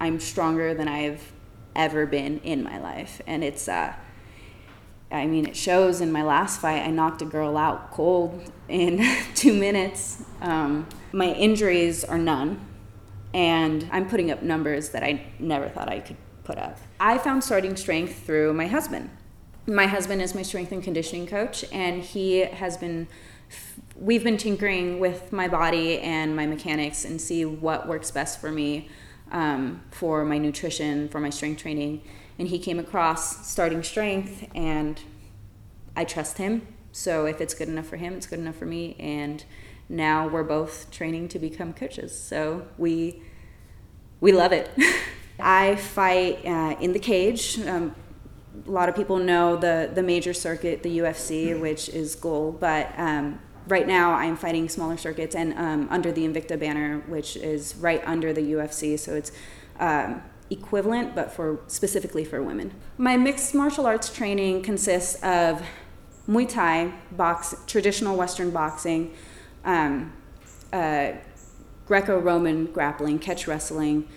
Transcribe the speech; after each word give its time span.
I'm 0.00 0.18
stronger 0.18 0.72
than 0.72 0.88
I've 0.88 1.32
ever 1.76 2.06
been 2.06 2.38
in 2.40 2.62
my 2.62 2.78
life, 2.78 3.20
and 3.26 3.44
it's. 3.44 3.68
Uh, 3.68 3.94
I 5.12 5.26
mean, 5.26 5.46
it 5.46 5.56
shows 5.56 6.00
in 6.00 6.12
my 6.12 6.22
last 6.22 6.60
fight. 6.60 6.82
I 6.82 6.90
knocked 6.90 7.20
a 7.20 7.24
girl 7.24 7.56
out 7.56 7.90
cold 7.90 8.52
in 8.68 9.04
two 9.34 9.52
minutes. 9.52 10.22
Um, 10.40 10.88
my 11.12 11.32
injuries 11.32 12.04
are 12.04 12.18
none, 12.18 12.64
and 13.34 13.88
I'm 13.92 14.08
putting 14.08 14.30
up 14.30 14.42
numbers 14.42 14.90
that 14.90 15.02
I 15.02 15.26
never 15.38 15.68
thought 15.68 15.88
I 15.88 16.00
could 16.00 16.16
put 16.44 16.58
up. 16.58 16.78
I 16.98 17.18
found 17.18 17.44
starting 17.44 17.76
strength 17.76 18.24
through 18.24 18.54
my 18.54 18.68
husband. 18.68 19.10
My 19.66 19.86
husband 19.86 20.22
is 20.22 20.34
my 20.34 20.42
strength 20.42 20.72
and 20.72 20.82
conditioning 20.82 21.26
coach, 21.26 21.64
and 21.72 22.02
he 22.02 22.40
has 22.40 22.76
been. 22.76 23.08
We've 23.96 24.24
been 24.24 24.38
tinkering 24.38 24.98
with 24.98 25.30
my 25.30 25.46
body 25.46 25.98
and 25.98 26.34
my 26.34 26.46
mechanics 26.46 27.04
and 27.04 27.20
see 27.20 27.44
what 27.44 27.86
works 27.86 28.10
best 28.10 28.40
for 28.40 28.50
me 28.50 28.88
um, 29.30 29.82
for 29.90 30.24
my 30.24 30.38
nutrition, 30.38 31.08
for 31.08 31.20
my 31.20 31.30
strength 31.30 31.62
training 31.62 32.02
and 32.40 32.48
he 32.48 32.58
came 32.58 32.78
across 32.78 33.46
starting 33.46 33.82
strength 33.82 34.48
and 34.54 34.98
I 35.94 36.04
trust 36.04 36.38
him. 36.38 36.66
So 36.90 37.26
if 37.26 37.38
it's 37.38 37.52
good 37.52 37.68
enough 37.68 37.84
for 37.84 37.98
him, 37.98 38.14
it's 38.14 38.26
good 38.26 38.38
enough 38.38 38.56
for 38.56 38.64
me. 38.64 38.96
And 38.98 39.44
now 39.90 40.26
we're 40.26 40.42
both 40.42 40.90
training 40.90 41.28
to 41.28 41.38
become 41.38 41.74
coaches. 41.74 42.18
So 42.18 42.66
we 42.78 43.22
we 44.20 44.32
love 44.32 44.52
it. 44.52 44.70
I 45.38 45.76
fight 45.76 46.44
uh, 46.46 46.76
in 46.80 46.94
the 46.94 46.98
cage. 46.98 47.60
Um, 47.60 47.94
a 48.66 48.70
lot 48.70 48.88
of 48.88 48.96
people 48.96 49.18
know 49.18 49.56
the 49.56 49.90
the 49.94 50.02
major 50.02 50.32
circuit, 50.32 50.82
the 50.82 51.00
UFC, 51.00 51.60
which 51.60 51.90
is 51.90 52.14
goal. 52.14 52.52
But 52.52 52.90
um, 52.96 53.38
right 53.70 53.86
now, 53.86 54.12
I'm 54.12 54.36
fighting 54.36 54.68
smaller 54.68 54.96
circuits 54.96 55.34
and 55.34 55.52
um, 55.54 55.88
under 55.90 56.12
the 56.12 56.26
Invicta 56.26 56.58
banner, 56.58 57.02
which 57.06 57.36
is 57.36 57.76
right 57.76 58.02
under 58.06 58.32
the 58.32 58.40
UFC. 58.40 58.98
So 58.98 59.14
it's 59.14 59.32
um, 59.78 60.22
equivalent, 60.50 61.14
but 61.14 61.32
for 61.32 61.60
specifically 61.68 62.24
for 62.24 62.42
women. 62.42 62.72
My 62.98 63.16
mixed 63.16 63.54
martial 63.54 63.86
arts 63.86 64.12
training 64.12 64.62
consists 64.62 65.14
of 65.22 65.62
Muay 66.28 66.48
Thai, 66.48 66.92
box, 67.12 67.54
traditional 67.66 68.16
Western 68.16 68.50
boxing, 68.50 69.14
um, 69.64 70.12
uh, 70.72 71.12
Greco-Roman 71.86 72.66
grappling, 72.66 73.18
catch 73.18 73.48
wrestling, 73.48 74.08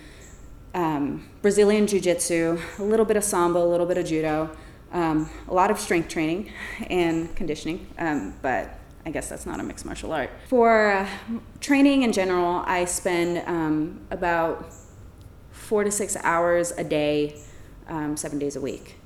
um, 0.76 1.28
Brazilian 1.42 1.88
Jiu-Jitsu, 1.88 2.60
a 2.80 2.84
little 2.84 3.06
bit 3.06 3.18
of 3.18 3.24
Sambo, 3.24 3.64
a 3.64 3.70
little 3.70 3.86
bit 3.86 3.98
of 3.98 4.06
Judo, 4.06 4.56
um, 4.92 5.30
a 5.48 5.54
lot 5.54 5.72
of 5.72 5.80
strength 5.80 6.10
training 6.10 6.52
and 6.88 7.36
conditioning, 7.36 7.88
um, 7.98 8.36
but 8.42 8.80
I 9.06 9.12
guess 9.12 9.30
that's 9.30 9.46
not 9.46 9.60
a 9.60 9.64
mixed 9.64 9.86
martial 9.86 10.14
art. 10.14 10.30
For 10.48 10.92
uh, 10.92 11.10
training 11.60 12.04
in 12.04 12.14
general, 12.14 12.64
I 12.66 12.86
spend 12.86 13.44
um, 13.48 14.02
about 14.12 14.74
four 15.52 15.84
to 15.84 15.92
six 15.92 16.16
hours 16.24 16.72
a 16.72 16.84
day, 16.84 17.42
um, 17.88 18.16
seven 18.16 18.40
days 18.40 18.56
a 18.56 18.62
week, 18.62 18.98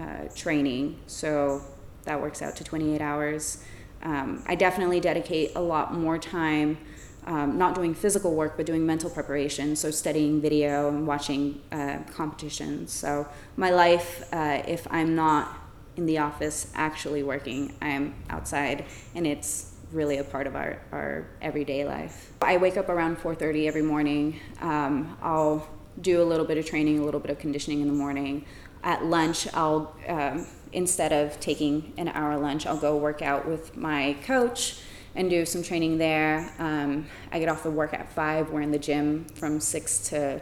uh, 0.00 0.28
training. 0.34 0.98
So 1.06 1.62
that 2.04 2.20
works 2.20 2.40
out 2.40 2.56
to 2.56 2.64
28 2.64 3.00
hours. 3.00 3.62
Um, 4.02 4.42
I 4.46 4.54
definitely 4.54 5.00
dedicate 5.00 5.52
a 5.54 5.60
lot 5.60 5.94
more 5.94 6.18
time, 6.18 6.78
um, 7.26 7.56
not 7.58 7.74
doing 7.74 7.94
physical 7.94 8.34
work, 8.34 8.56
but 8.56 8.66
doing 8.66 8.84
mental 8.84 9.10
preparation. 9.10 9.76
So 9.76 9.90
studying 9.90 10.40
video 10.40 10.88
and 10.88 11.06
watching 11.06 11.60
uh, 11.70 11.98
competitions. 12.12 12.92
So 12.92 13.28
my 13.56 13.70
life, 13.70 14.24
uh, 14.32 14.62
if 14.66 14.86
I'm 14.90 15.14
not 15.14 15.61
in 15.96 16.06
the 16.06 16.18
office 16.18 16.70
actually 16.74 17.22
working, 17.22 17.74
I'm 17.80 18.14
outside, 18.30 18.84
and 19.14 19.26
it's 19.26 19.72
really 19.92 20.18
a 20.18 20.24
part 20.24 20.46
of 20.46 20.56
our, 20.56 20.80
our 20.90 21.26
everyday 21.40 21.84
life. 21.84 22.32
I 22.40 22.56
wake 22.56 22.76
up 22.76 22.88
around 22.88 23.18
4:30 23.18 23.66
every 23.66 23.82
morning. 23.82 24.40
Um, 24.60 25.16
I'll 25.22 25.68
do 26.00 26.22
a 26.22 26.24
little 26.24 26.46
bit 26.46 26.58
of 26.58 26.66
training, 26.66 26.98
a 26.98 27.04
little 27.04 27.20
bit 27.20 27.30
of 27.30 27.38
conditioning 27.38 27.80
in 27.80 27.86
the 27.86 27.94
morning. 27.94 28.44
At 28.82 29.04
lunch, 29.04 29.46
I'll 29.54 29.94
um, 30.08 30.46
instead 30.72 31.12
of 31.12 31.38
taking 31.40 31.92
an 31.98 32.08
hour 32.08 32.38
lunch, 32.38 32.66
I'll 32.66 32.78
go 32.78 32.96
work 32.96 33.22
out 33.22 33.46
with 33.46 33.76
my 33.76 34.16
coach 34.24 34.80
and 35.14 35.28
do 35.28 35.44
some 35.44 35.62
training 35.62 35.98
there. 35.98 36.50
Um, 36.58 37.06
I 37.30 37.38
get 37.38 37.48
off 37.48 37.62
the 37.62 37.70
work 37.70 37.92
at 37.92 38.10
five. 38.12 38.50
We're 38.50 38.62
in 38.62 38.72
the 38.72 38.78
gym 38.78 39.26
from 39.34 39.60
six 39.60 39.98
to 40.08 40.40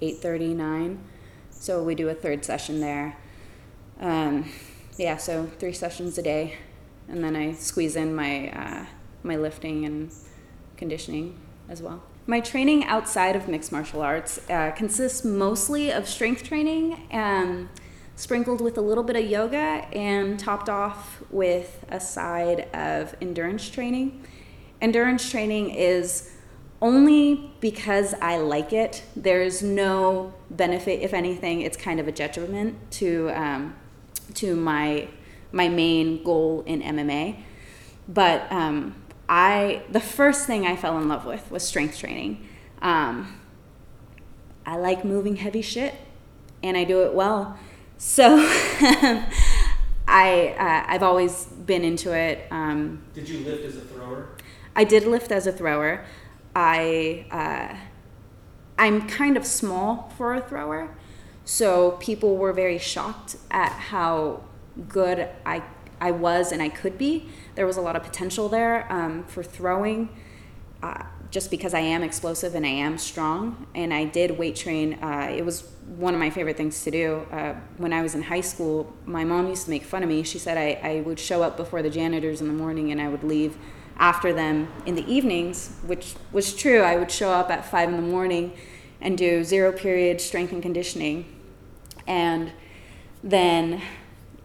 eight 0.00 0.18
thirty 0.18 0.54
nine, 0.54 0.98
so 1.50 1.82
we 1.82 1.94
do 1.94 2.08
a 2.08 2.14
third 2.14 2.44
session 2.44 2.80
there. 2.80 3.16
Um, 4.00 4.50
yeah, 4.96 5.16
so 5.16 5.46
three 5.58 5.72
sessions 5.72 6.18
a 6.18 6.22
day, 6.22 6.56
and 7.08 7.22
then 7.22 7.36
I 7.36 7.54
squeeze 7.54 7.96
in 7.96 8.14
my 8.14 8.50
uh, 8.50 8.86
my 9.22 9.36
lifting 9.36 9.84
and 9.84 10.12
conditioning 10.76 11.38
as 11.68 11.82
well. 11.82 12.02
My 12.26 12.40
training 12.40 12.84
outside 12.84 13.34
of 13.34 13.48
mixed 13.48 13.72
martial 13.72 14.02
arts 14.02 14.40
uh, 14.48 14.70
consists 14.72 15.24
mostly 15.24 15.90
of 15.90 16.08
strength 16.08 16.44
training, 16.44 17.06
um, 17.12 17.68
sprinkled 18.14 18.60
with 18.60 18.78
a 18.78 18.80
little 18.80 19.02
bit 19.02 19.16
of 19.16 19.24
yoga, 19.24 19.86
and 19.92 20.38
topped 20.38 20.68
off 20.68 21.22
with 21.30 21.84
a 21.88 21.98
side 21.98 22.68
of 22.74 23.16
endurance 23.20 23.68
training. 23.68 24.24
Endurance 24.80 25.28
training 25.30 25.70
is 25.70 26.30
only 26.80 27.52
because 27.60 28.14
I 28.20 28.38
like 28.38 28.72
it. 28.72 29.04
There's 29.14 29.62
no 29.62 30.34
benefit, 30.50 31.00
if 31.00 31.14
anything. 31.14 31.60
It's 31.60 31.76
kind 31.76 32.00
of 32.00 32.08
a 32.08 32.12
detriment 32.12 32.90
to 32.92 33.30
um, 33.30 33.74
to 34.34 34.56
my 34.56 35.08
my 35.52 35.68
main 35.68 36.22
goal 36.22 36.62
in 36.66 36.80
MMA. 36.82 37.42
But 38.08 38.50
um, 38.50 38.94
I 39.28 39.82
the 39.90 40.00
first 40.00 40.46
thing 40.46 40.66
I 40.66 40.76
fell 40.76 40.98
in 40.98 41.08
love 41.08 41.24
with 41.24 41.50
was 41.50 41.62
strength 41.62 41.98
training. 41.98 42.48
Um, 42.80 43.40
I 44.66 44.76
like 44.76 45.04
moving 45.04 45.36
heavy 45.36 45.62
shit, 45.62 45.94
and 46.62 46.76
I 46.76 46.84
do 46.84 47.02
it 47.02 47.14
well. 47.14 47.58
So 47.98 48.36
I 50.08 50.54
uh, 50.58 50.92
I've 50.92 51.02
always 51.02 51.44
been 51.44 51.84
into 51.84 52.12
it. 52.12 52.46
Um, 52.50 53.04
did 53.14 53.28
you 53.28 53.40
lift 53.40 53.64
as 53.64 53.76
a 53.76 53.80
thrower? 53.80 54.36
I 54.74 54.84
did 54.84 55.04
lift 55.04 55.30
as 55.30 55.46
a 55.46 55.52
thrower. 55.52 56.04
I 56.54 57.26
uh, 57.30 57.76
I'm 58.78 59.06
kind 59.08 59.36
of 59.36 59.46
small 59.46 60.12
for 60.16 60.34
a 60.34 60.40
thrower, 60.40 60.96
so 61.44 61.92
people 61.92 62.36
were 62.36 62.52
very 62.52 62.78
shocked 62.78 63.36
at 63.50 63.72
how 63.72 64.42
good 64.88 65.28
I 65.44 65.62
I 66.02 66.10
was 66.10 66.50
and 66.50 66.60
I 66.60 66.68
could 66.68 66.98
be. 66.98 67.28
There 67.54 67.64
was 67.64 67.76
a 67.76 67.80
lot 67.80 67.94
of 67.94 68.02
potential 68.02 68.48
there 68.48 68.92
um, 68.92 69.22
for 69.24 69.44
throwing, 69.44 70.08
uh, 70.82 71.04
just 71.30 71.48
because 71.48 71.74
I 71.74 71.78
am 71.78 72.02
explosive 72.02 72.56
and 72.56 72.66
I 72.66 72.70
am 72.70 72.98
strong. 72.98 73.68
And 73.72 73.94
I 73.94 74.06
did 74.06 74.36
weight 74.36 74.56
train. 74.56 74.94
Uh, 74.94 75.32
it 75.32 75.44
was 75.44 75.62
one 75.96 76.12
of 76.12 76.18
my 76.18 76.28
favorite 76.28 76.56
things 76.56 76.82
to 76.82 76.90
do. 76.90 77.26
Uh, 77.30 77.54
when 77.76 77.92
I 77.92 78.02
was 78.02 78.16
in 78.16 78.22
high 78.22 78.40
school, 78.40 78.92
my 79.06 79.22
mom 79.22 79.48
used 79.48 79.66
to 79.66 79.70
make 79.70 79.84
fun 79.84 80.02
of 80.02 80.08
me. 80.08 80.24
She 80.24 80.40
said 80.40 80.58
I, 80.58 80.80
I 80.82 81.00
would 81.02 81.20
show 81.20 81.44
up 81.44 81.56
before 81.56 81.82
the 81.82 81.90
janitors 81.90 82.40
in 82.40 82.48
the 82.48 82.52
morning 82.52 82.90
and 82.90 83.00
I 83.00 83.08
would 83.08 83.22
leave 83.22 83.56
after 83.96 84.32
them 84.32 84.72
in 84.86 84.96
the 84.96 85.06
evenings, 85.06 85.76
which 85.86 86.16
was 86.32 86.52
true. 86.52 86.80
I 86.80 86.96
would 86.96 87.12
show 87.12 87.30
up 87.30 87.48
at 87.48 87.64
five 87.64 87.88
in 87.88 87.94
the 87.94 88.02
morning 88.02 88.54
and 89.02 89.18
do 89.18 89.44
zero 89.44 89.72
period 89.72 90.20
strength 90.20 90.52
and 90.52 90.62
conditioning. 90.62 91.26
And 92.06 92.52
then 93.22 93.82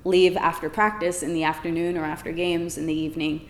leave 0.03 0.35
after 0.38 0.69
practice 0.69 1.23
in 1.23 1.34
the 1.34 1.44
afternoon 1.44 1.97
or 1.97 2.03
after 2.03 2.31
games 2.31 2.78
in 2.78 2.88
the 2.88 2.94
evening. 2.94 3.47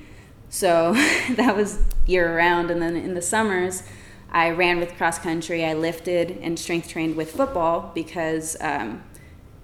So 0.50 0.94
that 1.36 1.56
was 1.56 1.80
year 2.06 2.36
round. 2.36 2.70
And 2.70 2.82
then 2.82 2.96
in 2.96 3.14
the 3.14 3.22
summers, 3.22 3.84
I 4.30 4.50
ran 4.50 4.80
with 4.80 4.96
cross 4.98 5.18
country. 5.18 5.66
I 5.66 5.74
lifted 5.74 6.40
and 6.42 6.60
strength 6.60 6.90
trained 6.90 7.16
with 7.16 7.32
football 7.32 7.92
because 7.94 8.58
um, 8.60 9.04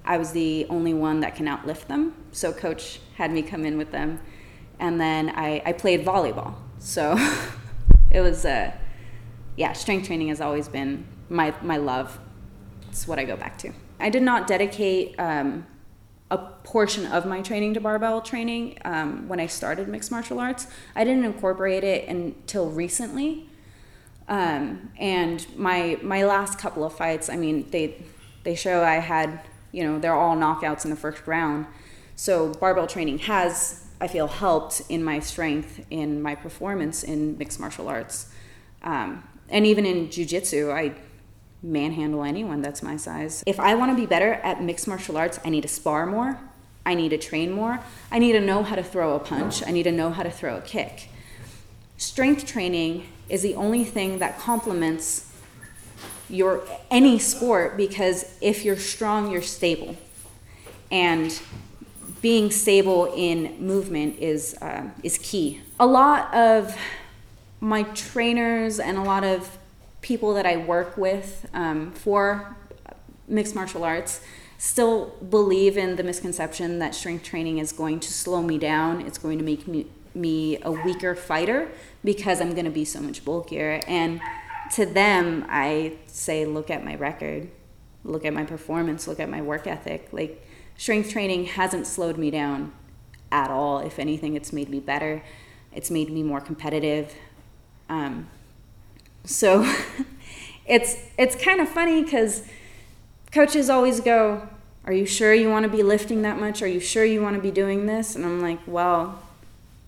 I 0.05 0.17
was 0.17 0.31
the 0.31 0.65
only 0.69 0.93
one 0.93 1.19
that 1.21 1.35
can 1.35 1.47
outlift 1.47 1.87
them. 1.87 2.13
So 2.31 2.53
coach 2.53 2.99
had 3.15 3.31
me 3.31 3.41
come 3.41 3.65
in 3.65 3.77
with 3.77 3.91
them. 3.91 4.19
And 4.79 4.99
then 4.99 5.29
I, 5.29 5.61
I 5.65 5.73
played 5.73 6.05
volleyball. 6.05 6.55
So 6.79 7.17
it 8.11 8.21
was, 8.21 8.45
uh, 8.45 8.71
yeah, 9.57 9.73
strength 9.73 10.07
training 10.07 10.29
has 10.29 10.41
always 10.41 10.67
been 10.67 11.05
my, 11.33 11.53
my 11.61 11.77
love. 11.77 12.19
It's 12.89 13.07
what 13.07 13.19
I 13.19 13.25
go 13.25 13.35
back 13.35 13.57
to. 13.59 13.73
I 13.99 14.09
did 14.09 14.23
not 14.23 14.47
dedicate 14.47 15.19
um, 15.19 15.65
a 16.29 16.37
portion 16.37 17.05
of 17.05 17.25
my 17.25 17.41
training 17.41 17.73
to 17.73 17.79
barbell 17.79 18.21
training 18.21 18.77
um, 18.85 19.27
when 19.27 19.39
I 19.39 19.47
started 19.47 19.87
mixed 19.87 20.11
martial 20.11 20.39
arts. 20.39 20.67
I 20.95 21.03
didn't 21.03 21.25
incorporate 21.25 21.83
it 21.83 22.07
until 22.07 22.69
recently. 22.69 23.49
Um, 24.27 24.91
and 24.97 25.45
my 25.57 25.99
my 26.01 26.23
last 26.23 26.57
couple 26.57 26.85
of 26.85 26.93
fights, 26.93 27.29
I 27.29 27.35
mean, 27.35 27.69
they 27.71 28.03
they 28.43 28.55
show 28.55 28.83
I 28.83 28.95
had 28.95 29.41
you 29.71 29.83
know 29.83 29.99
they're 29.99 30.15
all 30.15 30.35
knockouts 30.35 30.85
in 30.85 30.91
the 30.91 30.97
first 30.97 31.27
round. 31.27 31.65
So 32.15 32.53
barbell 32.53 32.87
training 32.87 33.19
has 33.19 33.85
I 33.99 34.07
feel 34.07 34.27
helped 34.27 34.81
in 34.89 35.03
my 35.03 35.19
strength 35.19 35.85
in 35.89 36.21
my 36.21 36.35
performance 36.35 37.03
in 37.03 37.37
mixed 37.37 37.59
martial 37.59 37.89
arts, 37.89 38.33
um, 38.81 39.27
and 39.49 39.65
even 39.65 39.85
in 39.85 40.07
jujitsu. 40.07 40.71
I 40.71 40.95
manhandle 41.63 42.23
anyone 42.23 42.61
that's 42.61 42.83
my 42.83 42.97
size. 42.97 43.43
If 43.47 43.59
I 43.59 43.73
want 43.75 43.91
to 43.91 43.95
be 43.95 44.05
better 44.05 44.33
at 44.33 44.61
mixed 44.61 44.87
martial 44.87 45.17
arts, 45.17 45.39
I 45.45 45.49
need 45.49 45.61
to 45.61 45.67
spar 45.67 46.05
more. 46.05 46.37
I 46.85 46.93
need 46.93 47.09
to 47.09 47.17
train 47.17 47.51
more. 47.51 47.79
I 48.11 48.19
need 48.19 48.33
to 48.33 48.41
know 48.41 48.63
how 48.63 48.75
to 48.75 48.83
throw 48.83 49.15
a 49.15 49.19
punch. 49.19 49.65
I 49.65 49.71
need 49.71 49.83
to 49.83 49.91
know 49.91 50.11
how 50.11 50.23
to 50.23 50.31
throw 50.31 50.57
a 50.57 50.61
kick. 50.61 51.09
Strength 51.97 52.45
training 52.45 53.07
is 53.29 53.41
the 53.41 53.55
only 53.55 53.85
thing 53.85 54.19
that 54.19 54.37
complements 54.37 55.33
your 56.29 56.63
any 56.91 57.19
sport 57.19 57.77
because 57.77 58.25
if 58.41 58.65
you're 58.65 58.75
strong, 58.75 59.31
you're 59.31 59.41
stable, 59.41 59.95
and 60.91 61.41
being 62.21 62.51
stable 62.51 63.13
in 63.15 63.55
movement 63.65 64.19
is 64.19 64.55
uh, 64.61 64.89
is 65.03 65.17
key. 65.19 65.61
A 65.79 65.85
lot 65.85 66.33
of 66.33 66.75
my 67.61 67.83
trainers 67.83 68.79
and 68.79 68.97
a 68.97 69.03
lot 69.03 69.23
of 69.23 69.57
people 70.03 70.35
that 70.35 70.45
I 70.45 70.57
work 70.57 70.95
with 70.97 71.49
um, 71.53 71.91
for 71.93 72.55
mixed 73.27 73.55
martial 73.55 73.83
arts 73.83 74.21
still 74.59 75.15
believe 75.29 75.77
in 75.77 75.95
the 75.95 76.03
misconception 76.03 76.77
that 76.79 76.93
strength 76.93 77.23
training 77.23 77.57
is 77.57 77.71
going 77.71 77.99
to 78.01 78.11
slow 78.11 78.41
me 78.41 78.59
down. 78.59 79.01
It's 79.01 79.17
going 79.17 79.39
to 79.39 79.43
make 79.43 79.67
me, 79.67 79.87
me 80.13 80.61
a 80.61 80.71
weaker 80.71 81.15
fighter 81.15 81.69
because 82.03 82.39
I'm 82.39 82.51
going 82.51 82.65
to 82.65 82.71
be 82.71 82.85
so 82.85 83.01
much 83.01 83.25
bulkier. 83.25 83.81
And 83.87 84.21
to 84.73 84.85
them, 84.85 85.45
I 85.49 85.93
say, 86.07 86.45
look 86.45 86.69
at 86.69 86.85
my 86.85 86.95
record, 86.95 87.49
look 88.03 88.25
at 88.25 88.33
my 88.33 88.43
performance, 88.43 89.07
look 89.07 89.19
at 89.19 89.29
my 89.29 89.41
work 89.41 89.67
ethic. 89.67 90.09
Like, 90.11 90.45
strength 90.77 91.09
training 91.11 91.45
hasn't 91.45 91.87
slowed 91.87 92.17
me 92.17 92.29
down 92.29 92.73
at 93.31 93.49
all. 93.49 93.79
If 93.79 93.99
anything, 93.99 94.35
it's 94.35 94.53
made 94.53 94.69
me 94.69 94.79
better, 94.79 95.23
it's 95.73 95.89
made 95.89 96.09
me 96.11 96.23
more 96.23 96.41
competitive. 96.41 97.13
Um, 97.89 98.27
so 99.23 99.63
it's 100.65 100.97
it's 101.17 101.35
kind 101.35 101.59
of 101.61 101.69
funny 101.69 102.03
because 102.03 102.43
coaches 103.31 103.69
always 103.69 103.99
go, 103.99 104.47
Are 104.85 104.93
you 104.93 105.05
sure 105.05 105.33
you 105.33 105.49
want 105.49 105.63
to 105.63 105.69
be 105.69 105.83
lifting 105.83 106.21
that 106.21 106.39
much? 106.39 106.61
Are 106.61 106.67
you 106.67 106.79
sure 106.79 107.03
you 107.03 107.21
want 107.21 107.35
to 107.35 107.41
be 107.41 107.51
doing 107.51 107.85
this? 107.85 108.15
And 108.15 108.25
I'm 108.25 108.41
like, 108.41 108.59
Well, 108.65 109.21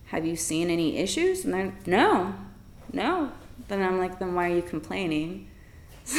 have 0.06 0.26
you 0.26 0.36
seen 0.36 0.70
any 0.70 0.98
issues? 0.98 1.44
And 1.44 1.54
they're, 1.54 1.74
No, 1.86 2.34
no. 2.92 3.32
Then 3.68 3.82
I'm 3.82 3.98
like, 3.98 4.18
Then 4.18 4.34
why 4.34 4.50
are 4.50 4.54
you 4.54 4.62
complaining? 4.62 5.48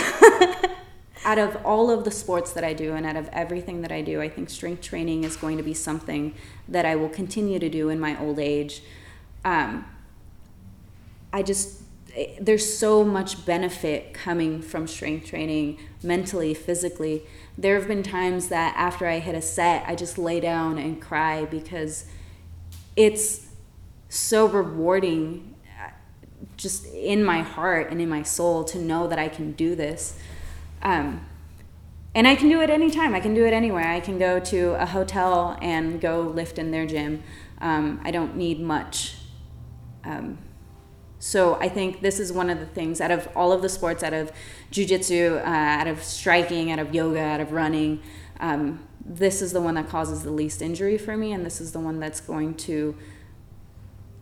out 1.25 1.37
of 1.37 1.57
all 1.65 1.89
of 1.91 2.03
the 2.03 2.11
sports 2.11 2.53
that 2.53 2.63
I 2.63 2.73
do 2.73 2.93
and 2.93 3.05
out 3.05 3.15
of 3.15 3.27
everything 3.33 3.81
that 3.81 3.91
I 3.91 4.01
do, 4.01 4.21
I 4.21 4.29
think 4.29 4.49
strength 4.49 4.81
training 4.81 5.23
is 5.23 5.35
going 5.35 5.57
to 5.57 5.63
be 5.63 5.73
something 5.73 6.33
that 6.67 6.85
I 6.85 6.95
will 6.95 7.09
continue 7.09 7.59
to 7.59 7.69
do 7.69 7.89
in 7.89 7.99
my 7.99 8.19
old 8.19 8.39
age. 8.39 8.81
Um, 9.43 9.85
I 11.33 11.43
just 11.43 11.81
there's 12.39 12.77
so 12.77 13.03
much 13.03 13.45
benefit 13.45 14.13
coming 14.13 14.61
from 14.61 14.87
strength 14.87 15.27
training 15.27 15.77
mentally, 16.01 16.53
physically. 16.53 17.23
There 17.57 17.77
have 17.77 17.87
been 17.87 18.03
times 18.03 18.47
that 18.47 18.73
after 18.75 19.07
I 19.07 19.19
hit 19.19 19.35
a 19.35 19.41
set, 19.41 19.83
I 19.87 19.95
just 19.95 20.17
lay 20.17 20.39
down 20.39 20.77
and 20.77 21.01
cry 21.01 21.45
because 21.45 22.05
it's 22.95 23.47
so 24.09 24.47
rewarding 24.47 25.55
uh, 25.79 25.89
just 26.55 26.85
in 26.87 27.23
my 27.23 27.41
heart 27.41 27.91
and 27.91 28.01
in 28.01 28.09
my 28.09 28.23
soul 28.23 28.63
to 28.65 28.79
know 28.79 29.07
that 29.07 29.19
I 29.19 29.27
can 29.27 29.51
do 29.51 29.75
this. 29.75 30.17
Um, 30.81 31.25
and 32.15 32.27
I 32.27 32.35
can 32.35 32.49
do 32.49 32.61
it 32.61 32.71
anytime. 32.71 33.13
I 33.13 33.19
can 33.19 33.35
do 33.35 33.45
it 33.45 33.53
anywhere. 33.53 33.87
I 33.87 33.99
can 33.99 34.17
go 34.17 34.39
to 34.39 34.81
a 34.81 34.87
hotel 34.87 35.57
and 35.61 36.01
go 36.01 36.21
lift 36.21 36.57
in 36.57 36.71
their 36.71 36.87
gym. 36.87 37.21
Um, 37.61 38.01
I 38.03 38.09
don't 38.09 38.35
need 38.35 38.59
much. 38.59 39.17
Um, 40.03 40.39
so 41.19 41.55
I 41.55 41.69
think 41.69 42.01
this 42.01 42.19
is 42.19 42.31
one 42.31 42.49
of 42.49 42.59
the 42.59 42.65
things 42.65 43.01
out 43.01 43.11
of 43.11 43.27
all 43.35 43.51
of 43.51 43.61
the 43.61 43.69
sports, 43.69 44.03
out 44.03 44.13
of 44.13 44.31
jujitsu, 44.71 45.41
uh, 45.41 45.45
out 45.45 45.87
of 45.87 46.03
striking, 46.03 46.71
out 46.71 46.79
of 46.79 46.93
yoga, 46.93 47.19
out 47.19 47.41
of 47.41 47.51
running, 47.51 48.01
um, 48.39 48.87
this 49.07 49.41
is 49.41 49.53
the 49.53 49.61
one 49.61 49.75
that 49.75 49.87
causes 49.87 50.23
the 50.23 50.31
least 50.31 50.61
injury 50.61 50.97
for 50.97 51.15
me, 51.15 51.31
and 51.31 51.45
this 51.45 51.61
is 51.61 51.71
the 51.71 51.79
one 51.79 51.99
that's 51.99 52.19
going 52.19 52.55
to 52.55 52.95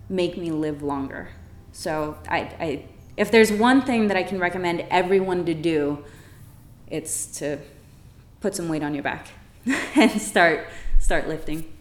make 0.09 0.37
me 0.37 0.51
live 0.51 0.83
longer. 0.83 1.29
So 1.71 2.17
I, 2.29 2.39
I 2.59 2.85
if 3.17 3.31
there's 3.31 3.51
one 3.51 3.81
thing 3.81 4.07
that 4.09 4.17
I 4.17 4.23
can 4.23 4.39
recommend 4.39 4.85
everyone 4.91 5.45
to 5.45 5.53
do, 5.53 6.03
it's 6.87 7.25
to 7.37 7.57
put 8.41 8.55
some 8.55 8.69
weight 8.69 8.83
on 8.83 8.93
your 8.93 9.03
back 9.03 9.29
and 9.95 10.21
start 10.21 10.67
start 10.99 11.27
lifting. 11.27 11.74